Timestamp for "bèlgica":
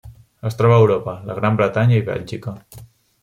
2.09-2.55